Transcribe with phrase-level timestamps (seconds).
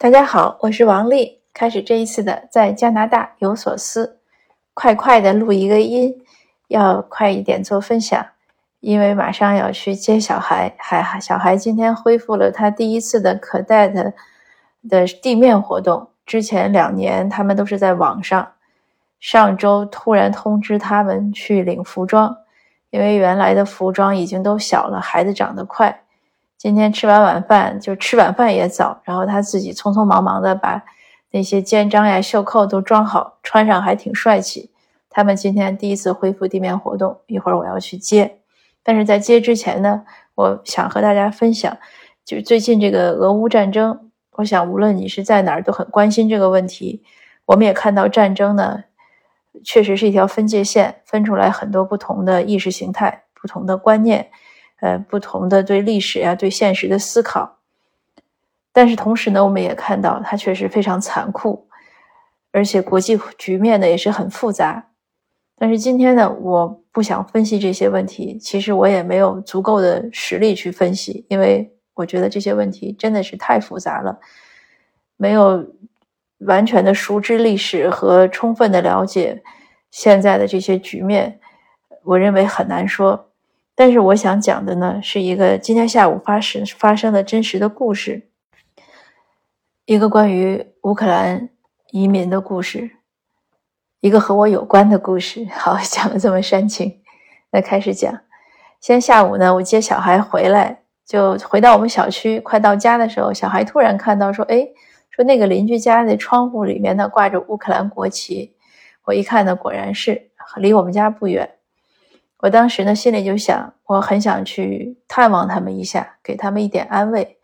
[0.00, 1.40] 大家好，我是王丽。
[1.52, 4.20] 开始这一次的在加拿大有所思，
[4.72, 6.14] 快快的录一个音，
[6.68, 8.24] 要快一点做分享，
[8.78, 10.72] 因为马上要去接小孩。
[10.78, 14.14] 还小孩今天恢复了他第一次的可带的
[14.88, 18.52] 的地面活动，之前两年他们都是在网上。
[19.18, 22.36] 上周突然通知他们去领服装，
[22.90, 26.02] 因为原来的服装已经都小了，孩子长得快。
[26.58, 30.82] 今天吃完晚饭就吃晚饭也早，然后他自己匆匆忙忙的把
[31.30, 34.72] 那些肩章呀、袖扣都装好，穿上还挺帅气。
[35.08, 38.40] 他们今天第一次恢复地面活动，一会儿我要去接。
[38.82, 40.02] 但是在接之前呢，
[40.34, 41.78] 我想和大家分享，
[42.24, 47.04] 就最近这个俄乌战争，我想无论你是在哪儿，都很关心这个问题。
[47.46, 48.82] 我们也看到战争呢，
[49.62, 54.30] 确实是一条分界线，分出来很多不同的意识形态、不同的观念。
[54.80, 57.58] 呃，不同的对历史呀、对现实的思考，
[58.72, 61.68] 但是同时呢，我们也看到它确实非常残酷，
[62.52, 64.90] 而且国际局面呢也是很复杂。
[65.56, 74.20] 但是今天呢，我不想分析这些问题，其实我也没有足够的实力去分析，因为我觉得这些问题真的是太复杂了，
[75.16, 75.74] 没有
[76.38, 79.42] 完全的熟知历史和充分的了解
[79.90, 81.40] 现在的这些局面，
[82.04, 83.27] 我认为很难说。
[83.78, 88.28] 但是我想讲的呢，是一个今天下午发生发生的真实的故事，
[89.84, 91.48] 一个关于乌克兰
[91.92, 92.90] 移民的故事，
[94.00, 95.46] 一个和我有关的故事。
[95.52, 97.00] 好，讲的这么煽情，
[97.52, 98.12] 那开始讲。
[98.80, 104.66] 先下午呢，我接小孩回来，就回到我们小区，快到家的时候，小孩突然看到说：“哎，
[105.08, 108.56] 说那个邻居家的窗户里面呢挂着乌克兰国旗。”
[109.06, 111.48] 我一看呢，果然是离我们家不远。
[112.40, 117.38] 我当时呢，心里就想，我很想去探望他们一下，给他们一点安慰。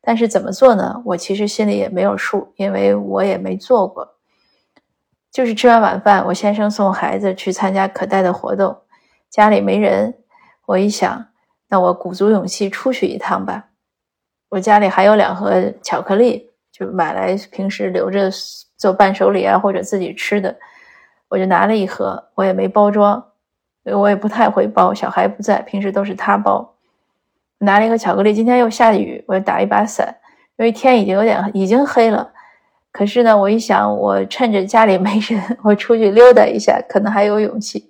[0.00, 1.00] 但是怎么做呢？
[1.04, 4.16] 我其实心里也没有数，因为我也没做过。
[5.30, 8.76] 就是吃完晚饭，我先生送孩子去参加可带的活动，
[9.28, 10.16] 家里没人。
[10.66, 11.26] 我一想，
[11.68, 13.66] 那我鼓足勇气出去一趟吧。
[14.48, 18.28] 我家里还有两盒巧克力，就买来平时留着
[18.76, 20.56] 做伴手礼啊，或者自己吃的。
[21.28, 23.29] 我就拿了一盒，我也没包装。
[23.94, 26.74] 我也不太会包，小孩不在，平时都是他包。
[27.58, 30.14] 拿了一个巧克力，今天又下雨，我就打一把伞，
[30.56, 32.30] 因为天已经有点已经黑了。
[32.92, 37.88] 可是呢，我一想，我趁着家里没人，我出去溜达一下，可能还有勇气。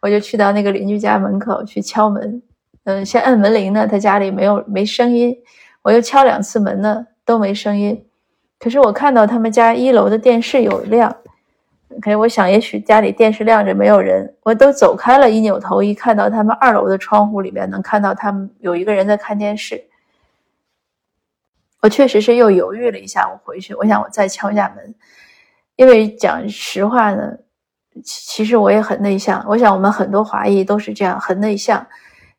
[0.00, 2.42] 我就去到那个邻居家门口去敲门，
[2.84, 5.36] 嗯，先按门铃呢，他家里没有没声音，
[5.82, 8.06] 我又敲两次门呢，都没声音。
[8.58, 11.14] 可是我看到他们家一楼的电视有亮。
[11.96, 19.84] OK，我想也许家里电视亮着没有人，我都走开了，一扭头一看到他们二楼的窗户里面能看到他们有一个人在看电视，
[21.80, 24.94] 我确实是又犹豫了一下，我回去，我想我再敲一下门，
[25.74, 27.36] 因为讲实话呢，
[28.04, 31.84] 其实我也很内向，我想我们很多华裔都是这样，很内向，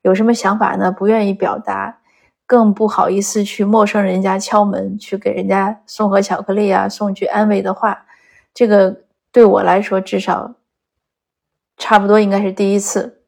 [0.03, 1.99] 有什么想法呢，不愿意表达，
[2.45, 8.05] 更不好意思去陌生人家敲门，去给人家送盒巧克力啊，送句安慰的话，
[8.53, 9.01] 这个。
[9.31, 10.55] 对我来说，至少
[11.77, 13.19] 差不多应该是第一次。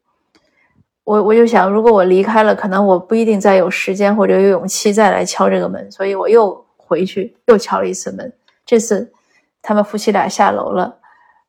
[1.02, 8.32] 我我就想，如果我离开了，可能我不一定再有时间或者有勇气再来敲这个门，所以我又回去又敲了一次门。
[8.64, 9.12] 这次
[9.60, 10.98] 他们夫妻俩下楼了，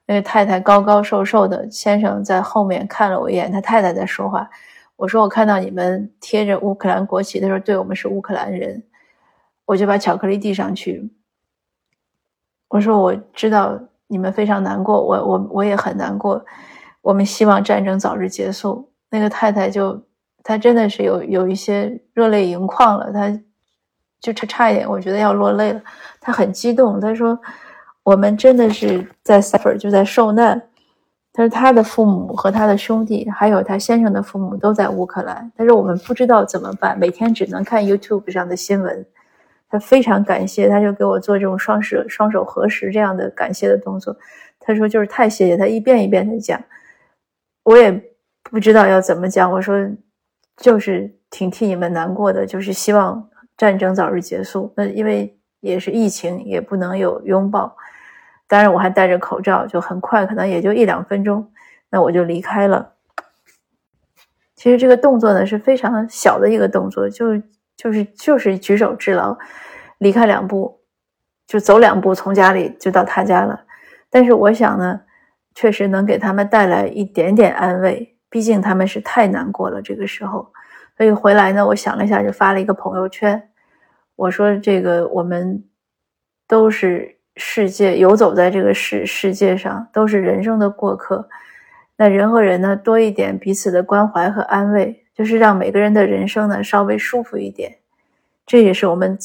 [0.06, 4.50] 那个太太高高瘦瘦的，先生在后面看了我一眼，他太太在说话。
[4.98, 8.84] 我说我看到你们贴着乌克兰国旗的时候，对我们是乌克兰人，
[9.66, 11.10] 我就把巧克力递上去。
[12.70, 13.80] 我说我知道。
[14.08, 16.46] 你们非常难过，我我我也很难过。
[17.02, 18.90] 我们希望战争早日结束。
[19.10, 20.02] 那个太太就，
[20.44, 23.30] 她真的是有有一些热泪盈眶了，她
[24.20, 25.82] 就差差一点，我觉得要落泪了。
[26.20, 27.40] 她很激动，她说
[28.04, 30.62] ：“我们真的是在 suffer，就在受难。”
[31.34, 39.06] 她说：“她的父母和她的兄弟，还有她先生的父母都在乌克兰，但是我们不知道怎么办，每天只能看 YouTube 上的新闻。”
[39.68, 44.16] 他非常感谢，他就给我做这种双手双手合十这样的感谢的动作。
[44.60, 46.64] 他说就是太谢谢他，一遍一遍的讲，
[47.64, 47.92] 我也
[48.44, 49.52] 不知道要怎么讲。
[49.52, 49.76] 我说
[50.58, 54.72] 就是挺替你们难过的，就是希望战争早日结束。
[54.78, 57.76] 那因为也是疫情，也不能有拥抱。
[58.48, 61.52] 当然我还戴着口罩，就很快，可能也就一两分钟，
[61.90, 62.94] 那我就离开了。
[64.56, 67.42] 其实这个动作呢是非常小的一个动作，就。
[67.78, 69.38] 就是就是举手之劳，
[69.98, 70.82] 离开两步，
[71.48, 73.62] 就走两步，从家里就到他家了。
[74.10, 75.02] 但是我想呢，
[75.54, 80.52] 确实能给他们带来一点点安慰，毕竟他们是太难过了这个时候。
[80.98, 83.50] 所以回来呢，我想了一下，就发了一个朋友圈，
[84.16, 85.64] 我说这个我们
[86.48, 91.28] 都是世界游走在这个世世界上，都是人生的过客。
[91.98, 97.78] 那人和人呢，多一点彼此的关怀和安慰，就是让每个人的人生呢稍微舒服一点。
[98.46, 99.18] 这也是我们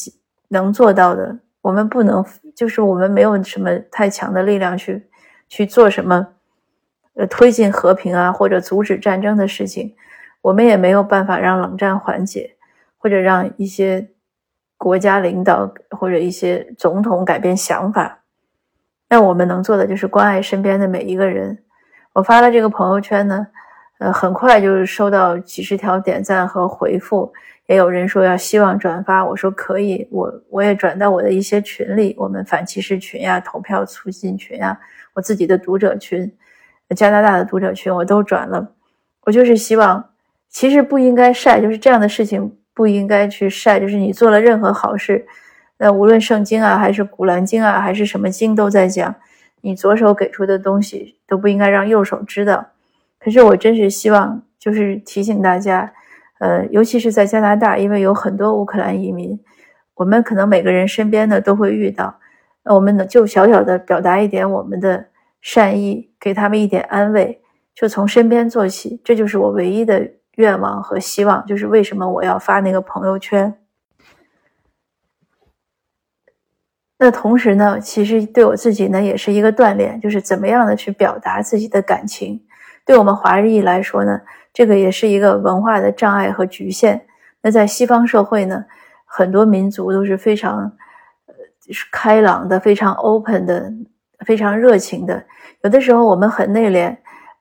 [0.49, 1.39] 能做到的。
[1.63, 5.07] 我们不能，就是我们没有什么太强的力量去
[5.47, 6.29] 去做什么，
[7.13, 9.95] 呃，推进和平啊，或者阻止战争的事情。
[10.41, 12.57] 我们也没有办法让冷战缓解，
[12.97, 14.09] 或者让一些
[14.79, 18.21] 国家领导或者一些总统改变想法。
[19.11, 21.63] 那我们能做的就是关爱身边的每一个人。
[22.15, 23.49] 我发了这个朋友圈呢，
[24.00, 27.31] 呃，很快就收到几十条点赞和回复，
[27.67, 34.81] 也有人说要希望转发，我说可以，我我也转到我的一些群里，我们反歧视群呀、投票促进群呀、
[35.12, 36.32] 我自己的读者群、
[36.97, 38.73] 加拿大的读者群，我都转了。
[39.25, 40.02] 我就是希望，
[40.49, 45.26] 其实不应该晒，就是这样的事情不应该去晒，就是你做了任何好事，
[45.76, 49.14] 那无论圣经啊，还是古兰经啊，还是什么经都在讲。
[49.61, 52.69] 你左手给出的东西都不应该让右手知道。
[53.21, 55.93] 可是我真是希望，就是提醒大家，
[56.39, 59.39] 呃，尤其是在加拿大，因为有很多乌克兰移民，
[59.95, 62.19] 我们可能每个人身边呢都会遇到。
[62.63, 65.07] 那我们呢，就小小的表达一点我们的
[65.43, 67.43] 善意，给他们一点安慰，
[67.75, 69.01] 就从身边做起。
[69.05, 73.55] 这就是我唯一的愿望和希望，就是为什么我要发那个朋友圈。
[76.99, 82.43] 那同时呢，其实对我自己呢也是一个锻炼，就是怎么样的去表达自己的感情。
[82.85, 84.21] 对我们华裔来说呢，
[84.53, 87.00] 这个也是一个文化的障碍和局限。
[87.43, 88.65] 那在西方社会呢，
[89.05, 90.73] 很多民族都是非常
[91.27, 91.35] 呃
[91.93, 93.73] 开朗的、非常 open 的、
[94.27, 95.23] 非常热情的。
[95.62, 96.97] 有的时候我们很内敛，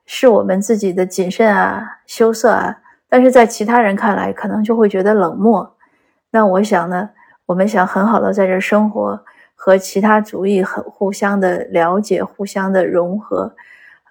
[0.06, 2.78] 是我们自己的谨慎啊、羞涩啊，
[3.10, 5.76] 但是在其他人看来，可能就会觉得冷漠。
[6.32, 7.10] 那我想呢，
[7.48, 9.24] 我们想很好的在这生活。
[9.62, 13.54] 和其他族裔很互相的了解，互相的融合，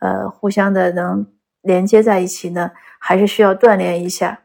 [0.01, 1.27] 呃，互相的能
[1.63, 4.41] 连接在一起呢，还是需要锻炼一下。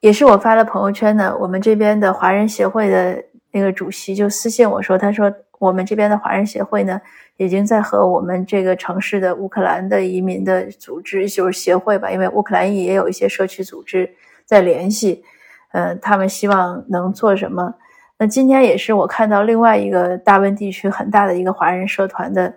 [0.00, 7.00] 也是我发了朋友圈呢，我们这边的华人协会的那个主席就私信我说，他说我们这边的华人协会呢，
[7.38, 14.08] 已经在和我们这个城市的乌克兰的移民的组织，就是协会吧，因为乌克兰也有一些社区组织
[14.44, 15.24] 在联系，
[15.72, 17.74] 嗯，他们希望能做什么。
[18.18, 22.54] 那今天也是我看到另外一个大温地区很大的一个华人社团的，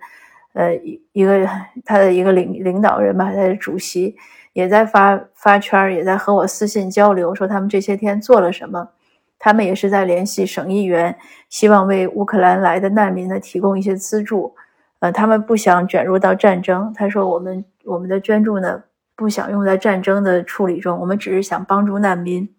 [0.59, 1.47] 呃，一一个
[1.85, 4.13] 他的一个领领导人吧，他的主席
[4.51, 8.89] 也在发发圈，也在和我私信交流，说他们这些天做了什么。
[9.37, 11.17] 他们也是在联系省议员，
[11.47, 14.53] 希望为乌克兰来的难民呢提供一些资助。
[14.99, 16.91] 呃，他们不想卷入到战争。
[16.93, 18.83] 他说我们我们的捐助呢
[19.15, 22.53] 不想用在战争的处理中，我们只是想帮助难民。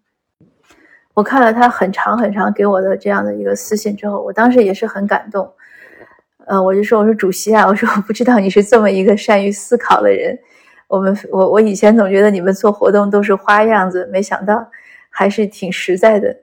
[1.13, 5.53] 我看了他很长很长给我的这样的一个私信之后，我当时也是很感动。
[6.51, 10.37] 呃，我就说，我说主席啊，我说我不知道你是这么一个善于思考的人。
[10.89, 14.69] 我们我我以前总觉得你们做活动都是花样子，没想到
[15.09, 16.37] 还是挺实在的。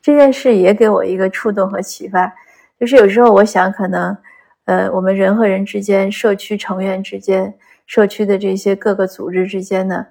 [0.00, 2.34] 这件事也给我一个触动和启发，
[2.80, 4.18] 就是有时候我想，可能
[4.64, 7.54] 呃，我们人和人之间、社区成员之间、
[7.86, 10.06] 社区的这些各个组织之间呢，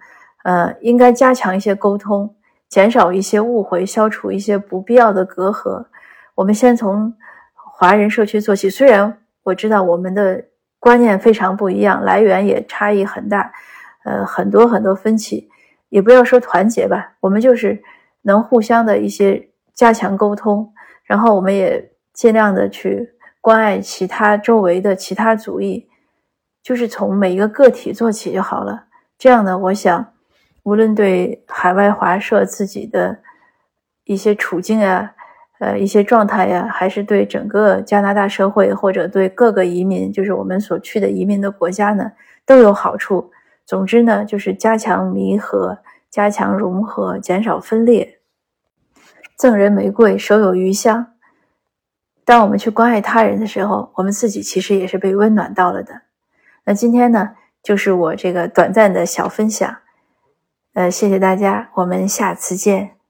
[0.46, 2.34] 呃，应该加强一些沟通。
[2.70, 5.88] 减少一些误会，消除一些不必要的隔阂。
[6.36, 7.14] 我们先从
[7.82, 8.70] 华人社区做起。
[8.70, 10.46] 虽然我知道我们的
[10.78, 13.52] 观念非常不一样，来源也差异很大，
[14.06, 15.50] 呃，很多很多分歧。
[15.90, 17.82] 也不要说团结吧，我们就是
[18.22, 20.72] 能互相的一些加强沟通，
[21.06, 25.90] 然后我们也尽量的去关爱其他周围的其他族裔，
[26.62, 28.84] 就是从每一个个体做起就好了。
[29.18, 30.14] 这样呢，我想。
[30.64, 33.18] 无论对海外华社自己的
[34.04, 35.16] 一些处境啊，
[35.62, 42.14] 呃，一些状态呀，还是对整个加拿大社会，或者对各个移民，就是我们所去的移民的国家呢，
[42.48, 43.30] 都有好处。
[43.64, 45.78] 总之呢，就是加强弥合，
[46.10, 48.18] 加强融合，减少分裂。
[49.36, 51.14] 赠人玫瑰，手有余香。
[52.26, 56.02] 当我们去关爱他人的时候，我们自己其实也是被温暖到了的。
[56.66, 59.78] 那今天呢，就是我这个短暂的小分享。
[60.74, 63.01] 呃，谢谢大家，我们下次见。